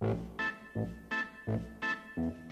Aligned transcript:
Thank 0.00 0.18
you. 2.16 2.43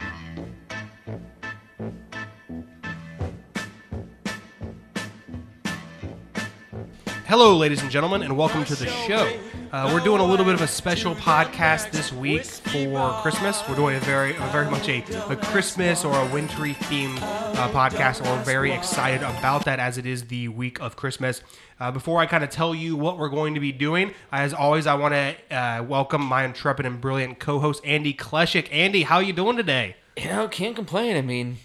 Hello, 7.32 7.56
ladies 7.56 7.80
and 7.80 7.90
gentlemen, 7.90 8.20
and 8.20 8.36
welcome 8.36 8.62
to 8.62 8.74
the 8.74 8.86
show. 8.86 9.26
Uh, 9.72 9.90
we're 9.90 10.04
doing 10.04 10.20
a 10.20 10.22
little 10.22 10.44
bit 10.44 10.52
of 10.52 10.60
a 10.60 10.66
special 10.66 11.14
podcast 11.14 11.90
this 11.90 12.12
week 12.12 12.44
for 12.44 13.10
Christmas. 13.22 13.66
We're 13.66 13.74
doing 13.74 13.96
a 13.96 14.00
very, 14.00 14.36
a 14.36 14.46
very 14.48 14.70
much 14.70 14.86
a, 14.86 15.02
a 15.32 15.36
Christmas 15.36 16.04
or 16.04 16.14
a 16.14 16.26
wintry 16.26 16.74
themed 16.74 17.22
uh, 17.22 17.70
podcast, 17.70 18.20
we're 18.20 18.44
very 18.44 18.70
excited 18.70 19.22
about 19.22 19.64
that 19.64 19.78
as 19.80 19.96
it 19.96 20.04
is 20.04 20.26
the 20.26 20.48
week 20.48 20.78
of 20.82 20.96
Christmas. 20.96 21.42
Uh, 21.80 21.90
before 21.90 22.20
I 22.20 22.26
kind 22.26 22.44
of 22.44 22.50
tell 22.50 22.74
you 22.74 22.96
what 22.96 23.16
we're 23.16 23.30
going 23.30 23.54
to 23.54 23.60
be 23.60 23.72
doing, 23.72 24.12
as 24.30 24.52
always, 24.52 24.86
I 24.86 24.92
want 24.96 25.14
to 25.14 25.56
uh, 25.56 25.82
welcome 25.84 26.20
my 26.20 26.44
intrepid 26.44 26.84
and 26.84 27.00
brilliant 27.00 27.38
co-host 27.38 27.82
Andy 27.82 28.12
Kleshik. 28.12 28.68
Andy, 28.70 29.04
how 29.04 29.20
you 29.20 29.32
doing 29.32 29.56
today? 29.56 29.96
You 30.18 30.28
know, 30.28 30.48
can't 30.48 30.76
complain. 30.76 31.16
I 31.16 31.22
mean, 31.22 31.56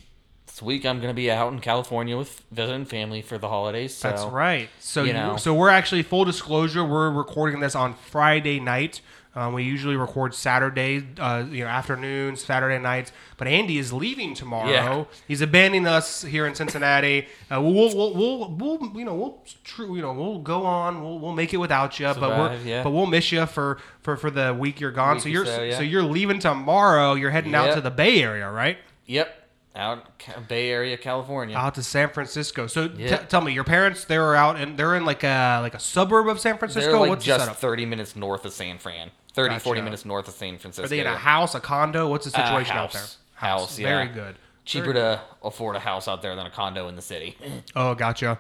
this 0.57 0.63
week 0.63 0.88
I'm 0.88 0.97
going 0.97 1.11
to 1.11 1.16
be 1.16 1.29
out 1.29 1.53
in 1.53 1.59
California 1.59 2.17
with 2.17 2.41
visiting 2.52 2.85
family 2.85 3.21
for 3.21 3.38
the 3.38 3.47
holidays. 3.47 3.93
So, 3.93 4.09
That's 4.09 4.23
right. 4.23 4.70
So 4.80 5.02
you 5.02 5.09
you 5.09 5.13
know. 5.13 5.38
so 5.38 5.53
we're 5.53 5.70
actually 5.70 6.02
full 6.02 6.25
disclosure. 6.25 6.83
We're 6.83 7.11
recording 7.11 7.59
this 7.59 7.75
on 7.75 7.93
Friday 7.93 8.59
night. 8.59 9.02
Um, 9.35 9.53
we 9.53 9.61
usually 9.61 9.95
record 9.95 10.33
Saturday, 10.33 11.05
uh, 11.20 11.45
you 11.47 11.63
know, 11.63 11.70
afternoons, 11.70 12.43
Saturday 12.43 12.80
nights. 12.80 13.11
But 13.38 13.47
Andy 13.47 13.77
is 13.77 13.93
leaving 13.93 14.33
tomorrow. 14.33 14.71
Yeah. 14.71 15.03
He's 15.27 15.41
abandoning 15.41 15.85
us 15.85 16.23
here 16.23 16.47
in 16.47 16.55
Cincinnati. 16.55 17.27
Uh, 17.52 17.61
we'll, 17.61 17.95
we'll, 17.95 18.16
we'll, 18.16 18.49
we'll, 18.49 18.97
you 18.97 19.05
know, 19.05 19.13
we'll, 19.13 19.44
true, 19.63 19.95
you 19.95 20.02
know, 20.02 20.11
we'll 20.13 20.39
go 20.39 20.66
on. 20.66 21.03
We'll, 21.03 21.19
we'll 21.19 21.33
make 21.33 21.53
it 21.53 21.58
without 21.58 21.99
you. 21.99 22.08
but 22.16 22.19
we're, 22.19 22.58
yeah. 22.66 22.81
but 22.81 22.89
we'll 22.89 23.05
miss 23.05 23.31
you 23.31 23.45
for, 23.45 23.77
for, 24.02 24.17
for 24.17 24.31
the 24.31 24.55
week 24.55 24.80
you're 24.80 24.91
gone. 24.91 25.17
Week 25.17 25.23
so 25.23 25.30
you're, 25.30 25.45
so, 25.45 25.61
yeah. 25.61 25.77
so 25.77 25.83
you're 25.83 26.02
leaving 26.02 26.39
tomorrow. 26.39 27.13
You're 27.13 27.30
heading 27.30 27.53
out 27.53 27.75
to 27.75 27.81
the 27.81 27.91
Bay 27.91 28.23
Area, 28.23 28.49
right? 28.49 28.80
Yep, 29.05 29.47
out 29.78 30.06
Bay 30.47 30.70
Area, 30.72 30.97
California. 30.97 31.56
Out 31.56 31.75
to 31.75 31.83
San 31.83 32.09
Francisco. 32.09 32.67
So 32.67 32.88
t- 32.88 33.08
tell 33.30 33.42
me, 33.42 33.53
your 33.53 33.64
parents 33.64 34.06
they 34.06 34.17
were 34.17 34.36
out 34.36 34.58
and 34.58 34.78
they're 34.78 34.95
in 34.95 35.06
like 35.06 35.23
a 35.23 35.59
like 35.61 35.73
a 35.73 35.80
suburb 35.80 36.28
of 36.28 36.39
San 36.39 36.58
Francisco. 36.58 36.92
They're 36.92 37.00
like 37.00 37.09
What's 37.09 37.25
just? 37.25 37.50
30 37.52 37.86
minutes 37.86 38.16
north 38.16 38.45
of 38.45 38.53
San 38.53 38.78
Fran. 38.78 39.11
30, 39.33 39.50
Gotcha. 39.50 39.64
40 39.64 39.81
minutes 39.81 40.03
north 40.05 40.28
of 40.28 40.33
San 40.33 40.58
Francisco. 40.58 40.86
Are 40.86 40.89
they 40.89 41.00
in 41.00 41.05
a 41.08 41.16
house, 41.16 41.53
a 41.55 41.59
condo? 41.59 42.09
What's 42.09 42.25
the 42.30 42.38
Uh, 42.39 42.44
situation 42.45 42.75
out 42.75 42.92
there? 42.92 43.03
House, 43.36 43.78
yeah. 43.78 43.88
Very 43.88 44.08
good. 44.08 44.36
Cheaper 44.66 44.94
to 44.94 45.22
afford 45.44 45.75
a 45.75 45.80
house 45.80 46.08
out 46.09 46.22
there 46.22 46.36
than 46.36 46.45
a 46.45 46.50
condo 46.50 46.88
in 46.89 46.95
the 46.95 47.02
city. 47.02 47.38
Oh, 47.75 47.94
gotcha. 47.95 48.39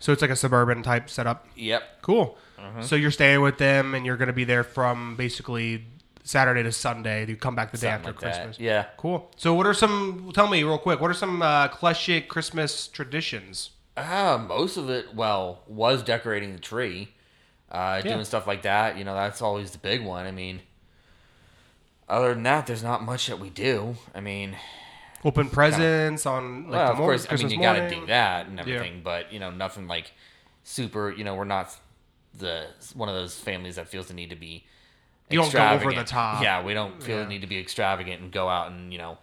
So 0.00 0.10
it's 0.12 0.22
like 0.22 0.30
a 0.30 0.36
suburban 0.36 0.82
type 0.82 1.10
setup. 1.10 1.46
yep. 1.54 1.82
Cool. 2.02 2.36
Mm-hmm. 2.58 2.82
So 2.82 2.96
you're 2.96 3.10
staying 3.12 3.42
with 3.42 3.58
them, 3.58 3.94
and 3.94 4.04
you're 4.06 4.16
going 4.16 4.26
to 4.28 4.32
be 4.32 4.44
there 4.44 4.64
from 4.64 5.14
basically 5.16 5.84
Saturday 6.28 6.62
to 6.62 6.72
Sunday. 6.72 7.24
You 7.26 7.36
come 7.36 7.54
back 7.54 7.72
the 7.72 7.78
day 7.78 7.88
after 7.88 8.08
like 8.08 8.20
that. 8.20 8.34
Christmas. 8.34 8.60
Yeah. 8.60 8.84
Cool. 8.98 9.30
So 9.36 9.54
what 9.54 9.66
are 9.66 9.72
some? 9.72 10.30
Tell 10.34 10.46
me 10.46 10.62
real 10.62 10.76
quick. 10.76 11.00
What 11.00 11.10
are 11.10 11.14
some 11.14 11.40
uh, 11.40 11.68
Kleshik 11.68 12.28
Christmas 12.28 12.86
traditions? 12.86 13.70
Uh, 13.96 14.38
most 14.46 14.76
of 14.76 14.90
it, 14.90 15.14
well, 15.14 15.62
was 15.66 16.02
decorating 16.02 16.52
the 16.52 16.58
tree, 16.60 17.08
uh, 17.72 18.02
Yeah. 18.04 18.12
doing 18.12 18.24
stuff 18.26 18.46
like 18.46 18.60
that. 18.62 18.98
You 18.98 19.04
know, 19.04 19.14
that's 19.14 19.40
always 19.40 19.70
the 19.70 19.78
big 19.78 20.04
one. 20.04 20.26
I 20.26 20.30
mean, 20.30 20.60
other 22.10 22.34
than 22.34 22.42
that, 22.42 22.66
there's 22.66 22.82
not 22.82 23.02
much 23.02 23.26
that 23.28 23.38
we 23.40 23.48
do. 23.48 23.96
I 24.14 24.20
mean, 24.20 24.54
Open 25.24 25.48
presents 25.48 26.26
on 26.26 26.64
like 26.64 26.72
well, 26.72 26.86
the 26.86 26.92
of 26.92 26.98
course, 26.98 27.26
I 27.30 27.36
mean, 27.36 27.50
you 27.50 27.60
got 27.60 27.72
to 27.72 27.88
do 27.88 28.04
that 28.06 28.46
and 28.48 28.60
everything, 28.60 29.00
but 29.02 29.32
you 29.32 29.40
know, 29.40 29.50
nothing 29.50 29.88
like 29.88 30.12
super. 30.62 31.10
You 31.10 31.24
know, 31.24 31.34
we're 31.34 31.44
not 31.44 31.74
the 32.36 32.66
one 32.94 33.08
of 33.08 33.14
those 33.14 33.38
families 33.38 33.76
that 33.76 33.88
feels 33.88 34.08
the 34.08 34.14
need 34.14 34.28
to 34.28 34.36
be. 34.36 34.66
You 35.30 35.40
don't 35.40 35.52
go 35.52 35.68
over 35.68 35.92
the 35.92 36.04
top. 36.04 36.42
Yeah, 36.42 36.62
we 36.64 36.74
don't 36.74 37.02
feel 37.02 37.16
Yeah. 37.18 37.22
the 37.24 37.28
need 37.28 37.40
to 37.42 37.46
be 37.46 37.58
extravagant 37.58 38.22
and 38.22 38.32
go 38.32 38.48
out 38.48 38.70
and 38.70 38.92
you 38.92 38.98
know 38.98 39.18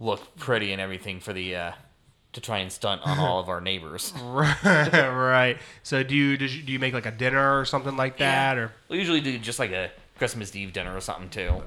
look 0.00 0.36
pretty 0.36 0.72
and 0.72 0.80
everything 0.80 1.20
for 1.20 1.32
the 1.32 1.54
uh, 1.56 1.72
to 2.34 2.40
try 2.40 2.58
and 2.58 2.70
stunt 2.72 3.00
on 3.04 3.18
all 3.18 3.38
of 3.40 3.48
our 3.48 3.60
neighbors. 3.60 4.12
right, 4.22 4.56
right. 4.92 5.56
So 5.82 6.02
do 6.02 6.14
you, 6.16 6.36
do 6.36 6.46
you 6.46 6.62
do 6.62 6.72
you 6.72 6.78
make 6.78 6.94
like 6.94 7.06
a 7.06 7.12
dinner 7.12 7.58
or 7.58 7.64
something 7.64 7.96
like 7.96 8.18
that 8.18 8.58
or? 8.58 8.72
We 8.88 8.98
usually 8.98 9.20
do 9.20 9.38
just 9.38 9.58
like 9.58 9.70
a 9.72 9.90
Christmas 10.18 10.54
Eve 10.54 10.72
dinner 10.72 10.94
or 10.96 11.00
something 11.00 11.30
too. 11.30 11.62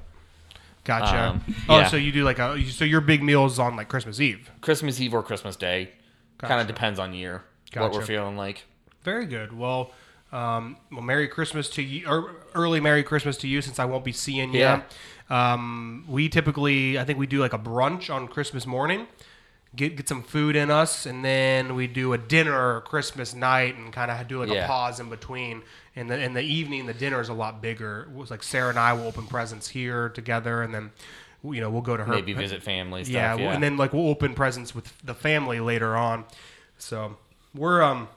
Gotcha. 0.84 1.18
Um, 1.32 1.44
Oh, 1.68 1.80
yeah. 1.80 1.88
so 1.88 1.98
you 1.98 2.12
do 2.14 2.24
like 2.24 2.40
a 2.40 2.62
so 2.66 2.86
your 2.86 3.02
big 3.02 3.22
meals 3.22 3.60
on 3.60 3.76
like 3.76 3.90
Christmas 3.90 4.20
Eve. 4.22 4.50
Christmas 4.62 5.00
Eve 5.02 5.14
or 5.14 5.22
Christmas 5.24 5.56
Day. 5.58 5.92
Kind 6.38 6.62
of 6.62 6.68
depends 6.68 7.00
on 7.00 7.14
year 7.14 7.44
what 7.74 7.88
Gotcha. 7.88 7.98
we're 8.00 8.06
feeling 8.06 8.38
like. 8.38 8.64
Very 9.04 9.26
good. 9.26 9.52
Well, 9.58 9.92
um, 10.32 10.78
well, 10.92 11.02
Merry 11.02 11.28
Christmas 11.28 11.70
to 11.72 11.82
you, 11.82 12.08
or 12.08 12.32
early 12.54 12.80
Merry 12.80 13.04
Christmas 13.04 13.38
to 13.38 13.48
you, 13.48 13.62
since 13.62 13.80
I 13.80 13.86
won't 13.86 14.04
be 14.04 14.12
seeing 14.12 14.54
you. 14.54 14.60
Yeah. 14.60 14.82
Um, 15.30 16.06
we 16.08 16.30
typically, 16.30 16.98
I 17.00 17.04
think 17.04 17.20
we 17.20 17.28
do 17.28 17.40
like 17.40 17.54
a 17.54 17.60
brunch 17.60 18.14
on 18.14 18.28
Christmas 18.28 18.66
morning, 18.66 19.08
get 19.76 19.96
get 19.96 20.08
some 20.08 20.24
food 20.24 20.56
in 20.56 20.72
us, 20.72 21.06
and 21.06 21.24
then 21.24 21.76
we 21.76 21.88
do 21.88 22.14
a 22.14 22.18
dinner 22.18 22.82
Christmas 22.82 23.34
night, 23.34 23.76
and 23.78 23.92
kind 23.94 24.12
of 24.12 24.28
do 24.28 24.44
like 24.44 24.50
a 24.50 24.68
pause 24.68 25.00
in 25.00 25.10
between. 25.10 25.64
In 25.96 26.08
the 26.08 26.20
in 26.22 26.34
the 26.34 26.42
evening, 26.42 26.86
the 26.86 26.94
dinner 26.94 27.20
is 27.20 27.30
a 27.30 27.34
lot 27.34 27.62
bigger. 27.62 28.08
It 28.10 28.16
was 28.16 28.30
like 28.32 28.44
Sarah 28.44 28.70
and 28.70 28.80
I 28.80 28.94
will 28.94 29.08
open 29.08 29.28
presents 29.28 29.68
here 29.70 30.10
together, 30.10 30.62
and 30.62 30.74
then 30.74 30.92
you 31.44 31.60
know 31.62 31.70
we'll 31.70 31.82
go 31.82 31.98
to 31.98 32.04
her 32.04 32.14
Maybe 32.14 32.34
visit 32.34 32.62
family 32.64 33.04
stuff. 33.04 33.14
yeah, 33.14 33.36
Yeah, 33.36 33.54
and 33.54 33.64
then 33.64 33.78
like 33.78 33.94
we'll 33.94 34.10
open 34.10 34.34
presents 34.34 34.76
with 34.76 34.94
the 35.04 35.14
family 35.14 35.60
later 35.60 35.96
on. 35.96 36.26
So 36.78 37.18
we're 37.56 37.82
um 37.82 38.08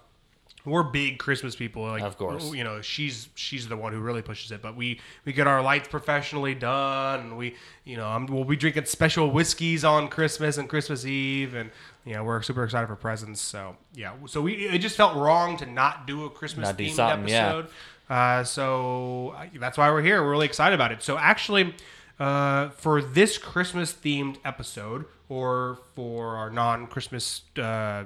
we're 0.71 0.85
big 0.85 1.19
Christmas 1.19 1.55
people. 1.57 1.83
Like, 1.83 2.03
Of 2.03 2.17
course. 2.17 2.53
you 2.55 2.65
know 2.65 2.81
she's 2.81 3.29
she's 3.35 3.69
the 3.69 3.77
one 3.77 3.93
who 3.93 4.01
really 4.01 4.23
pushes 4.23 4.53
it. 4.53 4.63
But 4.63 4.77
we 4.77 5.01
we 5.25 5.33
get 5.33 5.47
our 5.47 5.63
lights 5.63 5.89
professionally 5.89 6.55
done. 6.55 7.21
And 7.21 7.37
we 7.37 7.57
you 7.85 7.97
know 7.97 8.07
I'm, 8.07 8.27
we'll 8.27 8.45
be 8.45 8.57
drinking 8.57 8.87
special 8.87 9.31
whiskeys 9.31 9.85
on 9.85 10.09
Christmas 10.09 10.57
and 10.57 10.69
Christmas 10.69 11.05
Eve, 11.05 11.55
and 11.55 11.71
you 12.05 12.15
know 12.15 12.25
we're 12.25 12.43
super 12.43 12.65
excited 12.65 12.87
for 12.87 12.97
presents. 12.97 13.41
So 13.41 13.77
yeah, 13.95 14.13
so 14.27 14.41
we 14.41 14.55
it 14.55 14.79
just 14.79 14.97
felt 14.97 15.17
wrong 15.17 15.57
to 15.59 15.67
not 15.67 16.07
do 16.07 16.25
a 16.25 16.31
Christmas 16.31 16.69
not 16.69 16.79
themed 16.79 16.93
something, 16.93 17.29
yeah. 17.29 17.49
episode. 17.49 17.71
Uh, 18.09 18.45
so 18.45 19.37
that's 19.55 19.79
why 19.79 19.91
we're 19.91 20.03
here. 20.03 20.23
We're 20.23 20.33
really 20.33 20.47
excited 20.47 20.75
about 20.75 20.91
it. 20.91 21.03
So 21.03 21.17
actually, 21.17 21.75
uh, 22.19 22.71
for 22.71 23.01
this 23.01 23.39
Christmas 23.39 23.93
themed 23.93 24.39
episode, 24.45 25.05
or 25.29 25.79
for 25.95 26.37
our 26.37 26.51
non-Christmas 26.51 27.43
uh, 27.57 28.05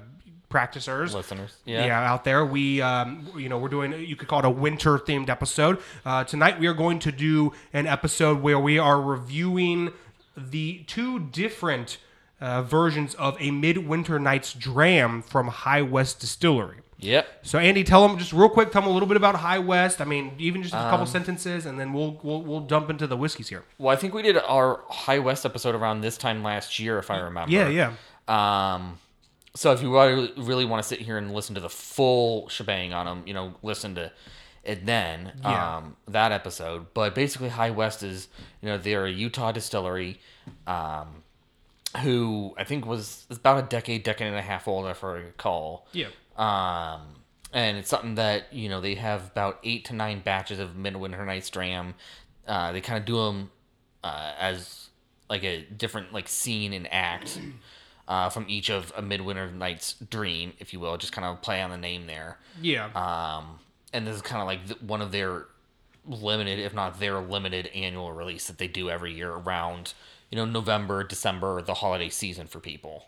practicers, 0.59 1.13
listeners. 1.15 1.53
yeah. 1.65 1.87
Yeah. 1.87 2.13
out 2.13 2.23
there, 2.23 2.47
we 2.47 2.81
um, 2.81 3.27
you 3.37 3.49
know 3.49 3.59
we're 3.59 3.69
doing 3.69 3.93
you 3.93 4.15
could 4.15 4.29
call 4.29 4.39
it 4.39 4.45
a 4.45 4.51
winter 4.51 4.99
themed 5.01 5.29
episode. 5.29 5.79
Uh, 6.07 6.23
tonight 6.23 6.61
we 6.61 6.69
are 6.69 6.75
going 6.75 7.01
to 7.01 7.11
do 7.11 7.53
an 7.73 7.89
episode 7.89 8.41
where 8.41 8.59
we 8.61 8.79
are 8.79 9.01
reviewing 9.01 9.91
the 10.37 10.85
two 10.87 11.19
different 11.19 11.99
uh, 12.41 12.63
versions 12.63 13.15
of 13.17 13.37
a 13.41 13.51
Midwinter 13.51 14.21
Night's 14.21 14.53
Dram 14.53 15.23
from 15.23 15.49
High 15.49 15.83
West 15.83 16.21
Distillery. 16.21 16.79
Yep. 16.99 17.27
So 17.43 17.59
Andy, 17.59 17.83
tell 17.83 18.07
them 18.07 18.17
just 18.17 18.33
real 18.33 18.49
quick. 18.49 18.71
Tell 18.71 18.81
them 18.83 18.91
a 18.91 18.95
little 18.95 19.09
bit 19.09 19.17
about 19.17 19.35
High 19.35 19.59
West. 19.59 20.01
I 20.01 20.05
mean, 20.05 20.33
even 20.39 20.63
just 20.63 20.73
a 20.75 20.79
Um, 20.85 20.91
couple 20.91 21.07
sentences, 21.07 21.67
and 21.67 21.81
then 21.81 21.93
we'll 21.93 22.21
we'll 22.23 22.43
we'll 22.43 22.67
jump 22.67 22.91
into 22.91 23.09
the 23.09 23.17
whiskeys 23.17 23.49
here. 23.49 23.65
Well, 23.79 23.93
I 23.93 23.97
think 23.97 24.15
we 24.15 24.23
did 24.23 24.37
our 24.39 24.81
High 24.89 25.19
West 25.19 25.45
episode 25.45 25.75
around 25.75 26.01
this 26.03 26.17
time 26.17 26.45
last 26.45 26.79
year, 26.79 26.99
if 27.01 27.11
I 27.11 27.19
remember. 27.19 27.51
Yeah, 27.53 27.69
yeah. 27.69 27.91
Um, 28.29 28.99
so 29.55 29.73
if 29.73 29.83
you 29.83 29.95
really, 29.95 30.33
really 30.37 30.65
want 30.65 30.83
to 30.83 30.89
sit 30.89 31.01
here 31.01 31.17
and 31.17 31.33
listen 31.33 31.55
to 31.55 31.61
the 31.61 31.69
full 31.69 32.49
shebang 32.49 32.93
on 32.93 33.07
them, 33.07 33.23
you 33.27 33.35
know, 33.35 33.55
listen 33.63 33.95
to 33.95 34.11
it 34.65 34.85
then. 34.85 35.33
Yeah. 35.43 35.77
Um, 35.77 35.97
that 36.09 36.33
episode. 36.33 36.87
But 36.93 37.15
basically, 37.15 37.51
High 37.51 37.71
West 37.71 38.03
is, 38.03 38.29
you 38.61 38.69
know, 38.69 38.79
they're 38.79 39.07
a 39.07 39.11
Utah 39.11 39.53
distillery, 39.53 40.21
um, 40.67 41.23
who 42.03 42.55
I 42.59 42.65
think 42.65 42.85
was 42.85 43.27
about 43.31 43.63
a 43.65 43.67
decade, 43.67 44.03
decade 44.03 44.27
and 44.27 44.37
a 44.37 44.43
half 44.43 44.67
old, 44.67 44.87
if 44.87 45.05
I 45.05 45.13
recall. 45.13 45.87
Yeah. 45.93 46.09
Um, 46.37 47.03
and 47.53 47.77
it's 47.79 47.89
something 47.89 48.17
that 48.17 48.53
you 48.53 48.69
know 48.69 48.81
they 48.81 48.97
have 48.97 49.29
about 49.29 49.61
eight 49.63 49.85
to 49.85 49.95
nine 49.95 50.21
batches 50.21 50.59
of 50.59 50.75
Midwinter 50.75 51.25
Night's 51.25 51.49
Dram. 51.49 51.95
Uh, 52.49 52.73
they 52.73 52.81
kind 52.81 52.99
of 52.99 53.05
do 53.05 53.17
them 53.17 53.51
uh, 54.03 54.33
as 54.39 54.89
like 55.31 55.45
a 55.45 55.63
different 55.63 56.13
like 56.13 56.27
scene 56.27 56.73
and 56.73 56.93
act 56.93 57.39
uh, 58.09 58.29
from 58.29 58.45
each 58.49 58.71
of 58.71 58.93
a 58.97 59.03
Midwinter 59.03 59.51
Night's 59.51 59.95
Dream, 59.95 60.53
if 60.59 60.73
you 60.73 60.81
will, 60.81 60.97
just 60.97 61.13
kind 61.13 61.25
of 61.27 61.41
play 61.43 61.61
on 61.63 61.71
the 61.71 61.79
name 61.79 62.07
there. 62.07 62.39
Yeah. 62.61 62.87
Um, 62.95 63.59
and 63.93 64.07
this 64.07 64.17
is 64.17 64.23
kind 64.23 64.41
of 64.41 64.47
like 64.47 64.79
one 64.81 65.01
of 65.03 65.13
their 65.13 65.47
limited, 66.07 66.59
if 66.59 66.75
not 66.75 67.01
their 67.01 67.19
limited 67.21 67.69
annual 67.75 68.13
release 68.13 68.47
that 68.49 68.59
they 68.59 68.69
do 68.69 68.91
every 68.91 69.15
year 69.15 69.31
around 69.31 69.95
you 70.31 70.37
know 70.37 70.45
November, 70.45 71.05
December, 71.05 71.63
the 71.63 71.75
holiday 71.75 72.09
season 72.09 72.47
for 72.47 72.59
people. 72.61 73.07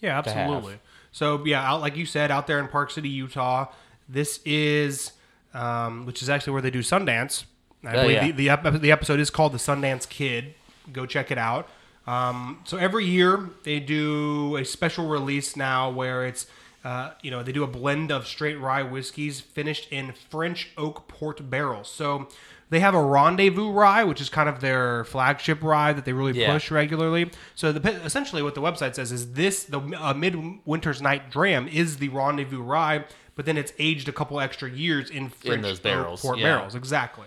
Yeah, 0.00 0.18
absolutely. 0.18 0.78
So 1.12 1.44
yeah, 1.44 1.62
out 1.62 1.80
like 1.80 1.96
you 1.96 2.06
said, 2.06 2.30
out 2.30 2.46
there 2.46 2.58
in 2.58 2.68
Park 2.68 2.90
City, 2.90 3.08
Utah, 3.08 3.66
this 4.08 4.40
is 4.44 5.12
um, 5.54 6.06
which 6.06 6.22
is 6.22 6.28
actually 6.30 6.54
where 6.54 6.62
they 6.62 6.70
do 6.70 6.80
Sundance. 6.80 7.44
I 7.84 7.94
Oh, 7.96 8.02
believe 8.02 8.38
yeah. 8.40 8.56
the 8.56 8.70
the, 8.70 8.78
the 8.78 8.92
episode 8.92 9.20
is 9.20 9.30
called 9.30 9.52
the 9.52 9.58
Sundance 9.58 10.08
Kid. 10.08 10.54
Go 10.92 11.06
check 11.06 11.30
it 11.30 11.38
out. 11.38 11.68
Um, 12.08 12.60
so 12.64 12.76
every 12.78 13.04
year 13.04 13.50
they 13.64 13.80
do 13.80 14.56
a 14.56 14.64
special 14.64 15.06
release 15.08 15.56
now 15.56 15.90
where 15.90 16.24
it's 16.26 16.46
uh, 16.84 17.10
you 17.22 17.30
know 17.30 17.42
they 17.42 17.52
do 17.52 17.64
a 17.64 17.66
blend 17.66 18.10
of 18.10 18.26
straight 18.26 18.58
rye 18.58 18.82
whiskeys 18.82 19.40
finished 19.40 19.84
in 19.92 20.14
French 20.30 20.70
oak 20.76 21.06
port 21.08 21.38
barrels. 21.50 21.90
So 21.90 22.28
They 22.70 22.80
have 22.80 22.94
a 22.94 23.02
rendezvous 23.02 23.70
rye, 23.72 24.04
which 24.04 24.20
is 24.20 24.28
kind 24.28 24.48
of 24.48 24.60
their 24.60 25.04
flagship 25.04 25.62
rye 25.62 25.92
that 25.94 26.04
they 26.04 26.12
really 26.12 26.38
Yeah. 26.38 26.52
push 26.52 26.70
regularly. 26.70 27.30
So 27.54 27.72
the, 27.72 27.80
essentially, 28.04 28.42
what 28.42 28.54
the 28.54 28.60
website 28.60 28.94
says 28.94 29.10
is 29.10 29.32
this: 29.32 29.64
the 29.64 29.80
uh, 29.80 30.12
Midwinter's 30.14 31.00
Night 31.00 31.30
Dram 31.30 31.66
is 31.68 31.96
the 31.96 32.08
rendezvous 32.10 32.60
rye, 32.62 33.04
but 33.36 33.46
then 33.46 33.56
it's 33.56 33.72
aged 33.78 34.08
a 34.08 34.12
couple 34.12 34.38
extra 34.38 34.68
years 34.70 35.08
in 35.10 35.30
French 35.30 35.62
those 35.62 35.78
oak 35.78 35.82
barrels, 35.82 36.20
port 36.20 36.38
yeah. 36.38 36.46
barrels. 36.46 36.74
Exactly. 36.74 37.26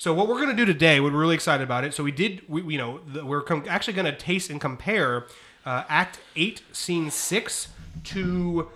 So 0.00 0.14
what 0.14 0.28
we're 0.28 0.36
going 0.36 0.48
to 0.48 0.56
do 0.56 0.64
today, 0.64 0.98
we're 0.98 1.10
really 1.10 1.34
excited 1.34 1.62
about 1.62 1.84
it. 1.84 1.92
So 1.92 2.02
we 2.02 2.10
did, 2.10 2.40
we, 2.48 2.62
you 2.72 2.78
know, 2.78 3.00
the, 3.06 3.22
we're 3.22 3.42
com- 3.42 3.66
actually 3.68 3.92
going 3.92 4.06
to 4.06 4.16
taste 4.16 4.48
and 4.48 4.58
compare 4.58 5.26
uh, 5.66 5.84
Act 5.90 6.20
Eight, 6.36 6.62
Scene 6.72 7.10
Six 7.10 7.68
to 8.04 8.70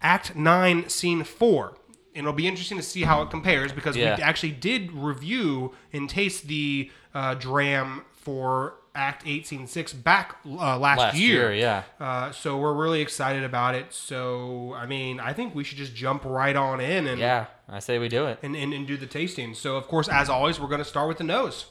Act 0.00 0.34
Nine, 0.34 0.88
Scene 0.88 1.22
Four. 1.22 1.76
And 2.14 2.24
it'll 2.24 2.32
be 2.32 2.48
interesting 2.48 2.78
to 2.78 2.82
see 2.82 3.02
how 3.02 3.20
it 3.20 3.28
compares 3.28 3.72
because 3.72 3.94
Yeah. 3.94 4.16
we 4.16 4.22
actually 4.22 4.52
did 4.52 4.90
review 4.92 5.74
and 5.92 6.08
taste 6.08 6.48
the 6.48 6.90
uh, 7.12 7.34
dram 7.34 8.06
for 8.14 8.76
Act 8.94 9.22
Eight, 9.26 9.46
Scene 9.46 9.66
Six 9.66 9.92
back 9.92 10.36
uh, 10.46 10.78
last, 10.78 10.98
Last 10.98 11.16
year. 11.16 11.52
year, 11.52 11.54
yeah. 11.54 11.82
Uh, 12.04 12.30
so 12.32 12.56
we're 12.58 12.72
really 12.74 13.00
excited 13.00 13.42
about 13.44 13.74
it. 13.74 13.92
So 13.92 14.72
I 14.74 14.86
mean, 14.86 15.18
I 15.20 15.32
think 15.32 15.54
we 15.54 15.64
should 15.64 15.78
just 15.78 15.94
jump 15.94 16.24
right 16.24 16.54
on 16.54 16.80
in 16.80 17.06
and 17.08 17.18
Yeah, 17.18 17.46
I 17.68 17.80
say 17.80 17.98
we 17.98 18.08
do 18.08 18.26
it. 18.26 18.38
and, 18.42 18.54
and, 18.54 18.72
and 18.72 18.86
do 18.86 18.96
the 18.96 19.06
tasting. 19.06 19.54
So, 19.54 19.76
of 19.76 19.88
course, 19.88 20.08
as 20.08 20.28
always, 20.28 20.60
we're 20.60 20.68
going 20.68 20.78
to 20.78 20.84
start 20.84 21.08
with 21.08 21.18
the 21.18 21.24
nose. 21.24 21.66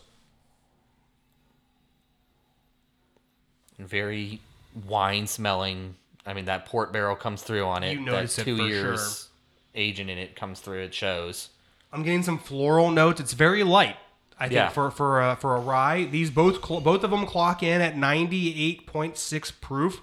Very 3.79 4.39
wine 4.87 5.27
smelling. 5.27 5.95
I 6.25 6.33
mean, 6.33 6.45
that 6.45 6.65
port 6.65 6.93
barrel 6.93 7.15
comes 7.15 7.41
through 7.41 7.65
on 7.65 7.83
it. 7.83 7.93
You 7.93 8.01
notice 8.01 8.35
that 8.35 8.43
it 8.43 8.45
two 8.45 8.57
for 8.57 8.63
years 8.67 9.29
aging 9.75 10.09
in 10.09 10.17
it 10.17 10.35
comes 10.35 10.59
through. 10.59 10.79
It 10.83 10.93
shows. 10.93 11.49
I'm 11.91 12.03
getting 12.03 12.23
some 12.23 12.39
floral 12.39 12.91
notes. 12.91 13.19
It's 13.19 13.33
very 13.33 13.63
light. 13.63 13.97
I 14.43 14.47
think 14.47 14.55
Yeah. 14.55 14.69
for 14.69 14.91
for 14.91 15.21
a, 15.21 15.35
for 15.35 15.55
a 15.55 15.59
rye, 15.59 16.03
these 16.03 16.29
both 16.29 16.65
cl- 16.65 16.81
both 16.81 17.03
of 17.03 17.11
them 17.11 17.25
clock 17.25 17.63
in 17.63 17.79
at 17.81 17.95
98.6 17.95 19.51
proof. 19.61 20.01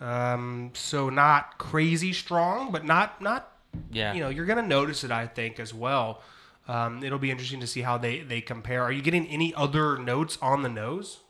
Um, 0.00 0.70
so 0.74 1.08
not 1.08 1.58
crazy 1.58 2.12
strong, 2.12 2.70
but 2.72 2.84
not 2.84 3.20
not 3.20 3.50
Yeah. 3.90 4.12
you 4.14 4.20
know 4.20 4.28
you're 4.28 4.46
gonna 4.46 4.62
notice 4.62 5.04
it. 5.04 5.10
I 5.10 5.26
think 5.26 5.58
as 5.58 5.72
well. 5.74 6.22
Um, 6.66 7.02
it'll 7.04 7.18
be 7.18 7.30
interesting 7.30 7.60
to 7.60 7.66
see 7.66 7.82
how 7.82 7.98
they 7.98 8.20
they 8.20 8.40
compare. 8.40 8.82
Are 8.82 8.92
you 8.92 9.02
getting 9.02 9.26
any 9.28 9.54
other 9.54 9.98
notes 9.98 10.38
on 10.40 10.62
the 10.62 10.68
nose? 10.68 11.20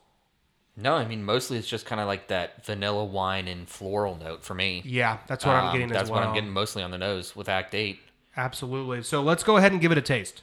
No, 0.77 0.95
I 0.95 1.05
mean 1.05 1.23
mostly 1.23 1.57
it's 1.57 1.67
just 1.67 1.85
kind 1.85 2.01
of 2.01 2.07
like 2.07 2.27
that 2.27 2.65
vanilla 2.65 3.05
wine 3.05 3.47
and 3.47 3.67
floral 3.67 4.17
note 4.17 4.43
for 4.43 4.53
me. 4.53 4.81
Yeah, 4.85 5.17
that's 5.27 5.45
what 5.45 5.55
I'm 5.55 5.67
Um, 5.67 5.71
getting 5.73 5.87
That's 5.89 6.03
as 6.03 6.09
well. 6.11 6.19
what 6.19 6.27
I'm 6.27 6.33
getting 6.35 6.51
mostly 6.51 6.83
on 6.83 6.91
the 6.91 6.97
nose 6.97 7.35
with 7.35 7.47
Act 7.49 7.73
Eight. 7.73 7.99
Absolutely. 8.37 9.01
So 9.03 9.21
let's 9.21 9.43
go 9.43 9.55
ahead 9.57 9.71
and 9.71 9.79
give 9.79 9.91
it 9.93 9.97
a 9.97 10.01
taste. 10.01 10.41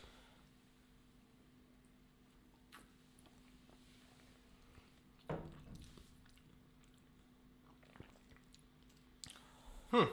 Hmm. 9.92 10.04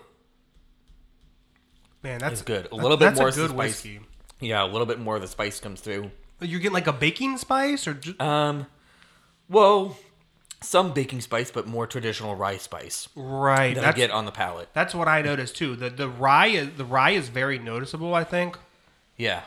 Man, 2.04 2.20
that's 2.20 2.34
It's 2.34 2.42
good. 2.44 2.68
A 2.72 2.76
little 2.76 2.98
bit 2.98 3.06
that's 3.06 3.20
more 3.20 3.30
a 3.30 3.31
good 3.31 3.50
spice. 3.50 3.58
whiskey. 3.58 4.00
Yeah, 4.40 4.64
a 4.64 4.68
little 4.68 4.86
bit 4.86 5.00
more 5.00 5.16
of 5.16 5.22
the 5.22 5.28
spice 5.28 5.60
comes 5.60 5.81
through. 5.81 6.12
You're 6.40 6.60
getting 6.62 6.74
like 6.74 6.88
a 6.88 6.94
baking 6.94 7.38
spice, 7.38 7.86
or 7.88 7.94
just, 7.96 8.20
Um, 8.22 8.68
well, 9.50 9.98
some 10.62 10.94
baking 10.94 11.20
spice, 11.22 11.52
but 11.52 11.68
more 11.68 11.86
traditional 11.86 12.36
rye 12.36 12.56
spice 12.58 13.10
right? 13.16 13.76
that 13.76 13.84
I 13.84 13.92
get 13.92 14.12
on 14.12 14.24
the 14.26 14.31
palate. 14.31 14.70
that's 14.74 14.96
what 14.96 15.08
I 15.10 15.22
noticed 15.22 15.56
too. 15.58 15.76
The 15.76 15.90
the 15.90 16.08
rye 16.08 16.48
is 16.48 16.70
the 16.78 16.86
rye 16.86 17.12
is 17.12 17.28
very 17.30 17.60
noticeable. 17.60 18.14
I 18.16 18.24
think. 18.24 18.58
Yeah, 19.18 19.42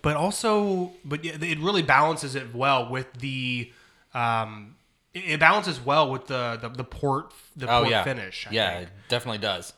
but 0.00 0.16
also 0.16 0.92
but 1.04 1.22
it 1.24 1.58
really 1.58 1.82
balances 1.82 2.34
it 2.34 2.54
well 2.54 2.88
with 2.88 3.12
the 3.14 3.70
um 4.14 4.76
it 5.16 5.40
balances 5.40 5.80
well 5.80 6.10
with 6.10 6.26
the 6.26 6.58
the, 6.60 6.68
the 6.68 6.84
port 6.84 7.32
the 7.56 7.66
Oh 7.66 7.78
port 7.80 7.90
yeah, 7.90 8.04
finish 8.04 8.46
I 8.48 8.52
yeah, 8.52 8.76
think. 8.78 8.88
it 8.88 8.94
definitely 9.08 9.38
does. 9.38 9.72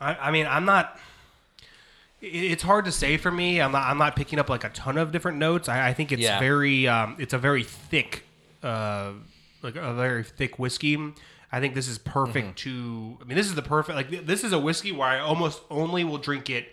I, 0.00 0.14
I 0.14 0.30
mean 0.30 0.46
i'm 0.46 0.64
not 0.64 0.98
it's 2.20 2.62
hard 2.62 2.84
to 2.84 2.92
say 2.92 3.16
for 3.16 3.30
me 3.30 3.60
i'm 3.60 3.72
not 3.72 3.84
i'm 3.86 3.98
not 3.98 4.14
picking 4.16 4.38
up 4.38 4.48
like 4.48 4.64
a 4.64 4.68
ton 4.70 4.96
of 4.96 5.10
different 5.12 5.38
notes 5.38 5.68
i, 5.68 5.88
I 5.88 5.92
think 5.92 6.12
it's 6.12 6.22
Yeah. 6.22 6.38
very 6.38 6.86
um 6.88 7.16
it's 7.18 7.32
a 7.34 7.38
very 7.38 7.64
thick 7.64 8.24
uh 8.62 9.12
like 9.62 9.76
a 9.76 9.92
very 9.94 10.24
thick 10.24 10.58
whiskey 10.58 11.12
I 11.54 11.60
think 11.60 11.74
this 11.74 11.86
is 11.86 11.98
perfect 11.98 12.46
Mm-hmm. 12.64 13.16
to. 13.18 13.18
I 13.20 13.24
mean, 13.26 13.36
this 13.36 13.44
is 13.46 13.54
the 13.54 13.60
perfect. 13.60 13.94
Like, 13.94 14.24
this 14.24 14.42
is 14.42 14.54
a 14.54 14.58
whiskey 14.58 14.90
where 14.90 15.06
I 15.06 15.18
almost 15.18 15.60
only 15.68 16.02
will 16.02 16.16
drink 16.16 16.48
it 16.48 16.66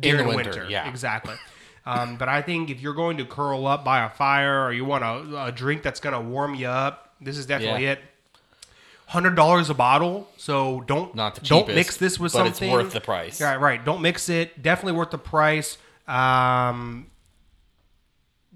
during 0.00 0.26
the 0.26 0.34
winter. 0.34 0.50
winter, 0.50 0.66
yeah. 0.70 0.88
exactly. 0.88 1.34
Um, 1.84 2.16
but 2.16 2.26
I 2.30 2.40
think 2.40 2.70
if 2.70 2.80
you're 2.80 2.94
going 2.94 3.18
to 3.18 3.26
curl 3.26 3.66
up 3.66 3.84
by 3.84 4.02
a 4.02 4.08
fire 4.08 4.64
or 4.64 4.72
you 4.72 4.86
want 4.86 5.04
a, 5.04 5.44
a 5.48 5.52
drink 5.52 5.82
that's 5.82 6.00
going 6.00 6.14
to 6.14 6.20
warm 6.22 6.54
you 6.54 6.68
up, 6.68 7.03
this 7.20 7.36
is 7.38 7.46
definitely 7.46 7.84
Yeah. 7.84 7.92
it. 7.92 8.00
Hundred 9.06 9.34
dollars 9.36 9.68
a 9.70 9.74
bottle, 9.74 10.28
so 10.38 10.80
don't 10.86 11.14
Not 11.14 11.34
the 11.34 11.42
don't 11.42 11.68
mix 11.68 11.96
this 11.98 12.18
with 12.18 12.32
something. 12.32 12.52
but 12.52 12.62
it's 12.64 12.72
worth 12.72 12.92
the 12.94 13.00
price. 13.02 13.40
Right, 13.40 13.60
right. 13.60 13.84
Don't 13.84 14.00
mix 14.00 14.28
it. 14.30 14.62
Definitely 14.62 14.92
worth 14.94 15.10
the 15.10 15.18
price. 15.18 15.76
Um, 16.08 17.10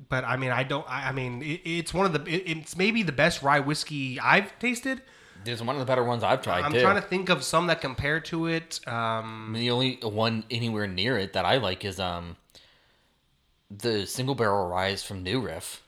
but 0.09 0.25
I 0.25 0.37
mean, 0.37 0.51
I 0.51 0.63
don't. 0.63 0.89
I, 0.91 1.09
I 1.09 1.13
mean, 1.13 1.43
it, 1.43 1.61
it's 1.65 1.93
one 1.93 2.07
of 2.07 2.13
the. 2.15 2.23
It, 2.31 2.45
it's 2.59 2.77
maybe 2.77 3.03
the 3.03 3.13
best 3.13 3.43
rye 3.43 3.61
whiskey 3.61 4.19
I've 4.21 4.59
tasted. 4.59 5.03
It's 5.45 5.61
one 5.63 5.77
of 5.77 5.81
the 5.81 5.87
better 5.87 6.03
ones 6.03 6.23
I've 6.25 6.43
tried 6.43 6.65
I'm 6.65 6.73
too. 6.73 6.81
trying 6.81 6.97
to 6.97 7.07
think 7.07 7.29
of 7.29 7.45
some 7.45 7.69
that 7.69 7.81
compare 7.81 8.19
to 8.21 8.47
it. 8.47 8.81
Um, 8.89 9.53
the 9.57 9.71
only 9.71 9.99
one 10.03 10.45
anywhere 10.51 10.87
near 10.87 11.17
it 11.19 11.35
that 11.35 11.45
I 11.45 11.59
like 11.59 11.85
is 11.85 12.01
um 12.01 12.37
the 13.71 14.07
single 14.07 14.35
barrel 14.35 14.67
rise 14.67 15.03
from 15.05 15.23
New 15.23 15.41
Riff 15.41 15.83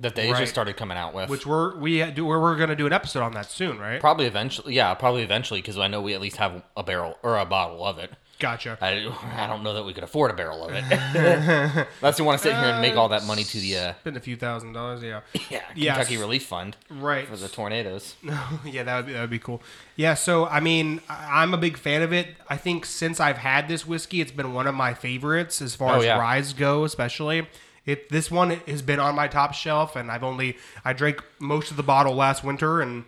that 0.00 0.14
they 0.16 0.30
Right. 0.30 0.40
just 0.40 0.52
started 0.52 0.76
coming 0.76 0.96
out 0.98 1.14
with. 1.14 1.28
which 1.30 1.46
we're 1.46 1.76
we 1.78 2.02
do. 2.10 2.24
We're, 2.26 2.40
we're 2.40 2.56
going 2.56 2.68
to 2.70 2.76
do 2.76 2.86
an 2.86 2.92
episode 2.92 3.22
on 3.22 3.32
that 3.32 3.50
soon, 3.50 3.78
right? 3.78 4.00
probably 4.00 4.26
eventually, 4.26 4.74
yeah, 4.74 4.92
probably 4.94 5.22
eventually 5.22 5.60
because 5.60 5.78
I 5.78 5.86
know 5.88 6.00
we 6.00 6.14
at 6.14 6.20
least 6.20 6.36
have 6.36 6.62
a 6.76 6.82
barrel 6.82 7.16
or 7.22 7.38
a 7.38 7.44
bottle 7.44 7.84
of 7.84 7.98
it. 7.98 8.10
Gotcha. 8.40 8.76
I, 8.80 9.08
I 9.36 9.46
don't 9.46 9.62
know 9.62 9.74
that 9.74 9.84
we 9.84 9.92
could 9.94 10.02
afford 10.02 10.32
a 10.32 10.34
barrel 10.34 10.64
of 10.66 10.72
it. 10.74 10.84
Unless 12.02 12.18
you 12.18 12.24
want 12.24 12.38
to 12.40 12.42
sit 12.42 12.52
here 12.54 12.64
and 12.64 12.82
make 12.82 12.96
all 12.96 13.08
that 13.10 13.24
money 13.24 13.44
to 13.44 13.60
the 13.60 13.78
uh, 13.78 13.94
Spend 14.00 14.16
a 14.16 14.20
few 14.20 14.36
thousand 14.36 14.72
dollars. 14.72 15.02
Yeah. 15.02 15.20
yeah, 15.50 15.62
Yes. 15.76 15.96
Kentucky 15.96 16.16
Relief 16.18 16.44
Fund 16.44 16.76
Right. 16.90 17.28
for 17.28 17.36
the 17.36 17.48
tornadoes. 17.48 18.16
yeah, 18.64 18.82
that 18.82 18.96
would 18.96 19.06
be, 19.06 19.12
that 19.12 19.20
would 19.20 19.30
be 19.30 19.38
cool. 19.38 19.62
Yeah, 19.96 20.14
so 20.14 20.46
I 20.46 20.58
mean, 20.58 21.00
I'm 21.08 21.54
a 21.54 21.58
big 21.58 21.76
fan 21.76 22.02
of 22.02 22.12
it. 22.12 22.26
I 22.50 22.56
think 22.56 22.84
since 22.86 23.20
I've 23.20 23.38
had 23.38 23.68
this 23.68 23.86
whiskey, 23.86 24.20
it's 24.20 24.32
been 24.32 24.52
one 24.52 24.66
of 24.66 24.74
my 24.74 24.94
favorites 24.94 25.62
as 25.62 25.76
far 25.76 25.94
Oh, 25.94 25.98
as 26.00 26.04
yeah. 26.04 26.18
ryes 26.18 26.52
go, 26.52 26.82
especially. 26.84 27.46
It 27.86 28.08
this 28.08 28.30
one 28.30 28.50
has 28.50 28.80
been 28.82 28.98
on 29.00 29.14
my 29.14 29.28
top 29.28 29.52
shelf, 29.54 29.94
and 29.96 30.10
I've 30.10 30.24
only 30.24 30.56
I 30.84 30.92
drank 30.92 31.22
most 31.38 31.70
of 31.70 31.76
the 31.76 31.82
bottle 31.82 32.14
last 32.14 32.42
winter, 32.42 32.80
and 32.80 33.04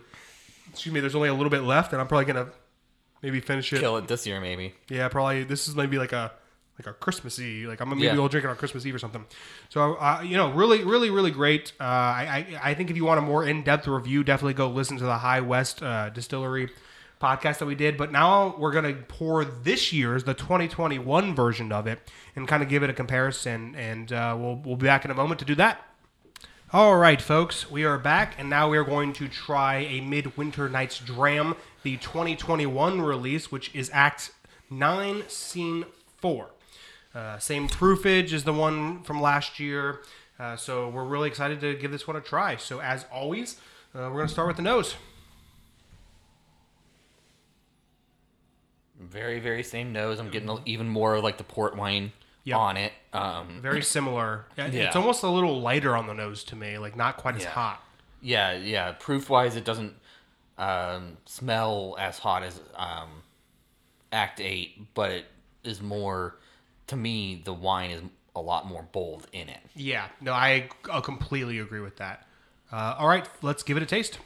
excuse 0.70 0.92
me, 0.92 1.00
there's 1.00 1.14
only 1.14 1.28
a 1.28 1.34
little 1.34 1.50
bit 1.50 1.62
left, 1.62 1.92
and 1.92 2.00
I'm 2.00 2.08
probably 2.08 2.26
gonna 2.26 2.48
maybe 3.22 3.40
finish 3.40 3.72
it. 3.72 3.80
Kill 3.80 3.96
it 3.96 4.06
this 4.08 4.26
year, 4.26 4.40
maybe. 4.40 4.74
Yeah, 4.88 5.08
probably. 5.08 5.44
This 5.44 5.66
is 5.68 5.74
maybe 5.74 5.98
like 5.98 6.12
a 6.12 6.32
like 6.78 6.86
a 6.86 6.92
Christmassy. 6.92 7.66
Like 7.66 7.80
I'm 7.80 7.86
gonna 7.88 7.96
maybe 7.96 8.08
Yeah. 8.08 8.14
we'll 8.16 8.28
drink 8.28 8.44
it 8.44 8.48
on 8.48 8.56
Christmas 8.56 8.84
Eve 8.84 8.94
or 8.94 8.98
something. 8.98 9.24
So 9.70 9.94
uh, 9.94 10.20
you 10.22 10.36
know, 10.36 10.52
really, 10.52 10.84
really, 10.84 11.08
really 11.08 11.30
great. 11.30 11.72
Uh, 11.80 11.84
I, 11.84 12.46
I 12.62 12.70
I 12.70 12.74
think 12.74 12.90
if 12.90 12.96
you 12.96 13.06
want 13.06 13.18
a 13.18 13.22
more 13.22 13.44
in 13.44 13.62
depth 13.62 13.86
review, 13.88 14.22
definitely 14.24 14.52
go 14.54 14.68
listen 14.68 14.98
to 14.98 15.04
the 15.04 15.16
High 15.18 15.40
West 15.40 15.82
uh, 15.82 16.10
Distillery 16.10 16.68
podcast 17.20 17.58
that 17.58 17.66
we 17.66 17.74
did. 17.74 17.96
But 17.96 18.12
now 18.12 18.54
we're 18.58 18.72
gonna 18.72 18.94
pour 18.94 19.44
this 19.44 19.92
year's 19.92 20.24
the 20.24 20.34
2021 20.34 21.34
version 21.34 21.72
of 21.72 21.86
it 21.86 22.00
and 22.34 22.46
kind 22.46 22.62
of 22.62 22.68
give 22.68 22.82
it 22.82 22.90
a 22.90 22.94
comparison. 22.94 23.74
And 23.74 24.12
uh, 24.12 24.36
we'll 24.38 24.56
we'll 24.56 24.76
be 24.76 24.86
back 24.86 25.04
in 25.04 25.10
a 25.10 25.14
moment 25.14 25.40
to 25.40 25.44
do 25.44 25.54
that. 25.56 25.82
All 26.72 26.96
right, 26.96 27.22
folks, 27.22 27.70
we 27.70 27.84
are 27.84 27.96
back, 27.96 28.34
and 28.38 28.50
now 28.50 28.68
we 28.68 28.76
are 28.76 28.82
going 28.82 29.12
to 29.14 29.28
try 29.28 29.76
a 29.76 30.00
Midwinter 30.00 30.68
Nights 30.68 30.98
Dram, 30.98 31.54
the 31.84 31.96
2021 31.98 33.00
release, 33.00 33.52
which 33.52 33.72
is 33.72 33.88
Act 33.94 34.32
9, 34.68 35.22
Scene 35.28 35.84
4. 36.16 36.50
Uh, 37.14 37.38
same 37.38 37.68
proofage 37.68 38.32
as 38.32 38.42
the 38.42 38.52
one 38.52 39.04
from 39.04 39.22
last 39.22 39.60
year, 39.60 40.00
uh, 40.40 40.56
so 40.56 40.88
we're 40.88 41.04
really 41.04 41.28
excited 41.28 41.60
to 41.60 41.74
give 41.76 41.92
this 41.92 42.08
one 42.08 42.16
a 42.16 42.20
try. 42.20 42.56
So, 42.56 42.80
as 42.80 43.06
always, 43.12 43.60
uh, 43.94 44.00
we're 44.00 44.14
going 44.14 44.26
to 44.26 44.32
start 44.32 44.48
with 44.48 44.56
the 44.56 44.64
nose. 44.64 44.96
Very, 49.16 49.40
very 49.40 49.62
same 49.62 49.92
nose. 49.92 50.18
I'm 50.20 50.28
getting 50.30 50.50
even 50.66 50.88
more 50.88 51.14
of 51.16 51.24
like 51.24 51.38
the 51.38 51.44
port 51.44 51.76
wine 51.76 52.12
Yep. 52.44 52.56
on 52.58 52.76
it. 52.76 52.92
Um, 53.12 53.58
Very 53.60 53.82
similar. 53.96 54.44
Yeah, 54.56 54.66
Yeah. 54.68 54.82
It's 54.84 54.94
almost 54.96 55.22
a 55.24 55.28
little 55.28 55.60
lighter 55.60 55.96
on 55.96 56.06
the 56.06 56.12
nose 56.14 56.44
to 56.44 56.56
me, 56.56 56.78
like 56.78 56.96
not 56.96 57.16
quite 57.16 57.34
as 57.36 57.42
Yeah. 57.42 57.50
hot. 57.50 57.82
yeah, 58.20 58.52
yeah. 58.52 58.92
Proof 58.92 59.28
wise, 59.28 59.56
it 59.56 59.64
doesn't 59.64 59.94
um, 60.58 61.16
smell 61.24 61.96
as 61.98 62.18
hot 62.18 62.42
as 62.44 62.60
um, 62.76 63.22
Act 64.12 64.40
Eight, 64.40 64.94
but 64.94 65.10
it 65.10 65.26
is 65.64 65.80
more. 65.82 66.36
To 66.88 66.96
me, 66.96 67.42
the 67.44 67.52
wine 67.52 67.90
is 67.90 68.00
a 68.36 68.40
lot 68.40 68.64
more 68.66 68.86
bold 68.92 69.26
in 69.32 69.48
it. 69.48 69.58
Yeah, 69.74 70.06
no, 70.20 70.32
I 70.32 70.68
uh, 70.88 71.00
completely 71.00 71.58
agree 71.58 71.80
with 71.80 71.96
that. 71.96 72.26
Uh, 72.70 72.94
all 72.98 73.08
right, 73.08 73.28
let's 73.42 73.62
give 73.64 73.76
it 73.76 73.82
a 73.82 73.86
taste. 73.86 74.18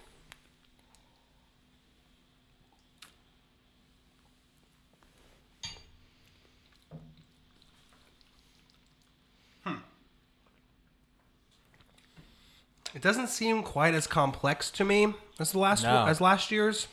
It 12.94 13.02
doesn't 13.02 13.28
seem 13.28 13.62
quite 13.62 13.94
as 13.94 14.06
complex 14.06 14.70
to 14.73 14.85
me 14.85 15.14
as 15.38 15.52
the 15.52 15.59
last 15.59 15.82
No. 15.85 16.06
as 16.06 16.20
last 16.20 16.50
year's. 16.50 16.88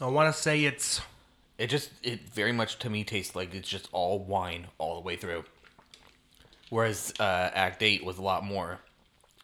I 0.00 0.06
want 0.06 0.34
to 0.34 0.40
say 0.40 0.64
it's 0.64 1.00
It 1.58 1.68
just 1.68 1.90
it 2.02 2.28
very 2.30 2.52
much 2.52 2.78
to 2.80 2.90
me 2.90 3.04
tastes 3.04 3.34
like 3.36 3.54
it's 3.54 3.68
just 3.68 3.88
all 3.92 4.18
wine 4.18 4.68
all 4.78 4.94
the 4.94 5.00
way 5.02 5.16
through. 5.16 5.44
Whereas 6.68 7.12
uh, 7.18 7.50
Act 7.54 7.82
Eight 7.82 8.04
was 8.04 8.18
a 8.18 8.22
lot 8.22 8.44
more, 8.44 8.78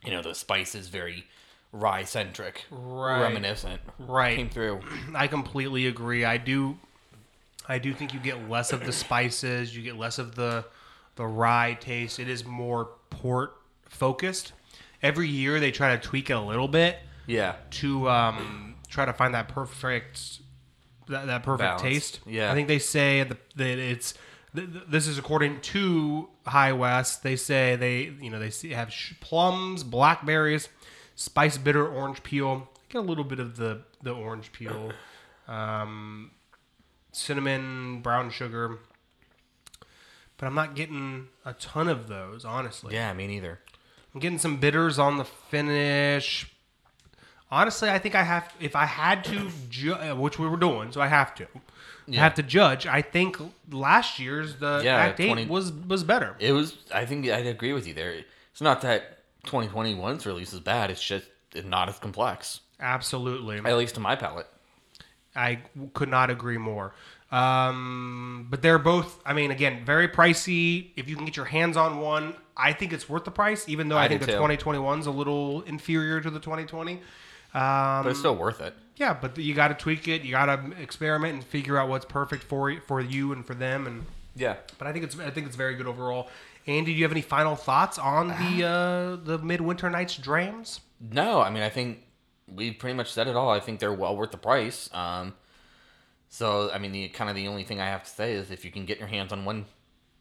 you 0.04 0.10
know, 0.12 0.22
the 0.22 0.34
spice 0.34 0.74
is 0.74 0.88
very 0.88 1.26
rye 1.72 2.04
centric, 2.04 2.64
Right. 2.70 3.20
reminiscent, 3.20 3.80
Right. 3.98 4.36
Came 4.36 4.48
through. 4.48 4.80
I 5.14 5.26
completely 5.26 5.86
agree. 5.88 6.24
I 6.24 6.36
do, 6.38 6.78
I 7.68 7.78
do 7.78 7.92
think 7.92 8.14
you 8.14 8.20
get 8.20 8.48
less 8.48 8.72
of 8.72 8.86
the 8.86 8.92
spices. 9.04 9.76
You 9.76 9.82
get 9.82 9.96
less 9.96 10.18
of 10.18 10.34
the 10.36 10.64
the 11.16 11.26
rye 11.26 11.76
taste. 11.80 12.18
It 12.20 12.28
is 12.28 12.44
more 12.44 12.90
port 13.10 13.56
focused. 13.88 14.52
Every 15.02 15.28
year 15.28 15.60
they 15.60 15.70
try 15.70 15.94
to 15.96 16.02
tweak 16.02 16.30
it 16.30 16.34
a 16.34 16.40
little 16.40 16.68
bit 16.68 16.98
Yeah, 17.26 17.56
to 17.72 18.08
um, 18.08 18.74
try 18.88 19.04
to 19.04 19.12
find 19.12 19.34
that 19.34 19.48
perfect 19.48 20.40
that, 21.08 21.26
that 21.26 21.42
perfect 21.42 21.66
Balance. 21.66 21.82
taste. 21.82 22.20
Yeah. 22.26 22.50
I 22.50 22.54
think 22.54 22.66
they 22.68 22.78
say 22.80 23.22
that, 23.22 23.38
that 23.56 23.78
it's 23.78 24.14
th- 24.54 24.72
th- 24.72 24.84
this 24.88 25.06
is 25.06 25.18
according 25.18 25.60
to 25.60 26.28
High 26.46 26.72
West. 26.72 27.22
They 27.22 27.36
say 27.36 27.76
they 27.76 28.12
you 28.20 28.30
know 28.30 28.38
they 28.38 28.50
see, 28.50 28.70
have 28.70 28.92
sh- 28.92 29.12
plums, 29.20 29.84
blackberries, 29.84 30.68
spice 31.14 31.58
bitter 31.58 31.86
orange 31.86 32.22
peel. 32.22 32.68
Get 32.88 32.98
a 32.98 33.02
little 33.02 33.24
bit 33.24 33.38
of 33.38 33.56
the 33.56 33.82
the 34.02 34.12
orange 34.12 34.50
peel, 34.52 34.92
um, 35.48 36.30
cinnamon, 37.12 38.00
brown 38.00 38.30
sugar. 38.30 38.78
But 40.38 40.46
I'm 40.46 40.54
not 40.54 40.74
getting 40.74 41.28
a 41.44 41.54
ton 41.54 41.88
of 41.88 42.08
those, 42.08 42.44
honestly. 42.44 42.94
yeah, 42.94 43.12
me 43.14 43.26
neither. 43.26 43.60
I'm 44.16 44.20
getting 44.20 44.38
some 44.38 44.56
bitters 44.56 44.98
on 44.98 45.18
the 45.18 45.26
finish. 45.26 46.50
Honestly, 47.50 47.90
I 47.90 47.98
think 47.98 48.14
I 48.14 48.22
have. 48.22 48.50
If 48.58 48.74
I 48.74 48.86
had 48.86 49.22
to, 49.24 49.50
ju- 49.68 49.92
uh, 49.92 50.14
which 50.14 50.38
we 50.38 50.48
were 50.48 50.56
doing, 50.56 50.90
so 50.90 51.02
I 51.02 51.06
have 51.06 51.34
to. 51.34 51.46
I 52.10 52.14
have 52.16 52.32
to 52.36 52.42
judge. 52.42 52.86
I 52.86 53.02
think 53.02 53.36
last 53.70 54.18
year's 54.18 54.56
the 54.56 54.80
Yeah, 54.82 54.96
Act 54.96 55.20
Eight 55.20 55.50
was 55.50 55.70
was 55.70 56.02
better. 56.02 56.34
It 56.38 56.52
was. 56.52 56.78
I 56.94 57.04
think 57.04 57.28
I'd 57.28 57.46
agree 57.46 57.74
with 57.74 57.86
you 57.86 57.92
there. 57.92 58.24
It's 58.52 58.62
not 58.62 58.80
that 58.80 59.18
2021's 59.48 60.24
release 60.24 60.54
is 60.54 60.60
bad. 60.60 60.90
It's 60.90 61.04
just 61.04 61.26
not 61.66 61.90
as 61.90 61.98
complex, 61.98 62.60
Absolutely, 62.80 63.58
at 63.58 63.76
least 63.76 63.96
to 63.96 64.00
my 64.00 64.16
palate. 64.16 64.46
I 65.34 65.58
could 65.92 66.08
not 66.08 66.30
agree 66.30 66.56
more. 66.56 66.94
Um, 67.30 68.46
but 68.48 68.62
they're 68.62 68.78
both. 68.78 69.20
I 69.26 69.34
mean, 69.34 69.50
again, 69.50 69.84
very 69.84 70.08
pricey. 70.08 70.92
If 70.96 71.06
you 71.06 71.16
can 71.16 71.26
get 71.26 71.36
your 71.36 71.44
hands 71.44 71.76
on 71.76 72.00
one, 72.00 72.34
I 72.56 72.72
think 72.72 72.92
it's 72.92 73.08
worth 73.08 73.24
the 73.24 73.30
price. 73.30 73.68
Even 73.68 73.88
though 73.88 73.96
I, 73.98 74.04
I 74.04 74.08
think 74.08 74.20
the 74.22 74.26
2021 74.28 75.00
is 75.00 75.06
a 75.06 75.10
little 75.10 75.62
inferior 75.62 76.20
to 76.20 76.30
the 76.30 76.40
2020. 76.40 77.00
But 77.52 78.06
it's 78.06 78.18
still 78.18 78.36
worth 78.36 78.60
it. 78.60 78.74
Yeah, 78.96 79.14
but 79.14 79.36
you 79.38 79.54
got 79.54 79.68
to 79.68 79.74
tweak 79.74 80.08
it. 80.08 80.22
You 80.22 80.32
got 80.32 80.46
to 80.46 80.72
experiment 80.80 81.34
and 81.34 81.44
figure 81.44 81.76
out 81.78 81.88
what's 81.88 82.04
perfect 82.06 82.42
for 82.42 82.70
you, 82.70 82.80
for 82.80 83.00
you 83.00 83.32
and 83.32 83.44
for 83.46 83.54
them. 83.54 83.86
And 83.86 84.06
Yeah. 84.34 84.56
but 84.78 84.86
I 84.86 84.92
think 84.92 85.04
it's 85.04 85.18
I 85.18 85.30
think 85.30 85.46
it's 85.46 85.56
very 85.56 85.74
good 85.74 85.86
overall. 85.86 86.28
Andy, 86.66 86.92
do 86.92 86.98
you 86.98 87.04
have 87.04 87.12
any 87.12 87.22
final 87.22 87.54
thoughts 87.56 87.98
on 87.98 88.28
the 88.28 88.64
uh, 88.66 89.16
the 89.24 89.38
Midwinter 89.38 89.90
Nights 89.90 90.16
drams? 90.16 90.80
No, 91.00 91.40
I 91.42 91.50
mean 91.50 91.62
I 91.62 91.68
think 91.68 92.02
we 92.48 92.70
pretty 92.72 92.94
much 92.96 93.12
said 93.12 93.28
it 93.28 93.36
all. 93.36 93.50
I 93.50 93.60
think 93.60 93.80
they're 93.80 93.92
well 93.92 94.16
worth 94.16 94.30
the 94.30 94.38
price. 94.38 94.88
Um, 94.94 95.34
so 96.28 96.70
I 96.72 96.78
mean 96.78 96.92
the 96.92 97.08
kind 97.08 97.28
of 97.30 97.36
the 97.36 97.48
only 97.48 97.64
thing 97.64 97.80
I 97.80 97.86
have 97.86 98.04
to 98.04 98.10
say 98.10 98.32
is 98.32 98.50
if 98.50 98.64
you 98.64 98.70
can 98.70 98.86
get 98.86 98.98
your 98.98 99.08
hands 99.08 99.32
on 99.32 99.44
one, 99.44 99.66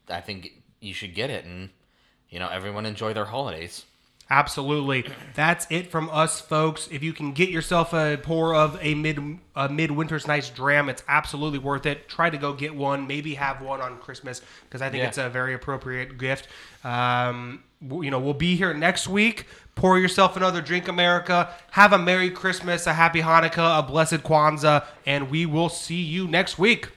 I 0.08 0.20
think 0.20 0.50
you 0.80 0.92
should 0.92 1.14
get 1.14 1.30
it, 1.30 1.44
and 1.46 1.70
you 2.30 2.38
know 2.38 2.48
everyone 2.48 2.86
enjoy 2.86 3.12
their 3.12 3.26
holidays. 3.26 3.84
Absolutely. 4.28 5.06
That's 5.34 5.68
it 5.70 5.88
from 5.92 6.10
us, 6.10 6.40
folks. 6.40 6.88
If 6.90 7.04
you 7.04 7.12
can 7.12 7.32
get 7.32 7.48
yourself 7.48 7.92
a 7.94 8.18
pour 8.20 8.56
of 8.56 8.76
a 8.82 8.94
mid 8.94 9.38
a 9.54 9.68
midwinter's 9.68 10.26
nights 10.26 10.50
dram, 10.50 10.88
it's 10.88 11.04
absolutely 11.06 11.60
worth 11.60 11.86
it. 11.86 12.08
Try 12.08 12.30
to 12.30 12.36
go 12.36 12.52
get 12.52 12.74
one. 12.74 13.06
Maybe 13.06 13.34
have 13.34 13.60
one 13.62 13.80
on 13.80 13.98
Christmas 13.98 14.42
because 14.64 14.82
I 14.82 14.90
think 14.90 15.02
Yeah. 15.02 15.08
it's 15.08 15.18
a 15.18 15.28
very 15.28 15.54
appropriate 15.54 16.18
gift. 16.18 16.48
Um, 16.82 17.62
you 17.80 18.10
know, 18.10 18.18
we'll 18.18 18.34
be 18.34 18.56
here 18.56 18.74
next 18.74 19.06
week. 19.06 19.46
Pour 19.76 19.96
yourself 19.98 20.36
another 20.36 20.60
drink, 20.60 20.88
America. 20.88 21.50
Have 21.72 21.92
a 21.92 21.98
Merry 21.98 22.30
Christmas, 22.30 22.86
a 22.88 22.94
Happy 22.94 23.20
Hanukkah, 23.20 23.78
a 23.78 23.82
Blessed 23.82 24.22
Kwanzaa, 24.24 24.84
and 25.04 25.30
we 25.30 25.46
will 25.46 25.68
see 25.68 26.00
you 26.00 26.26
next 26.26 26.58
week. 26.58 26.88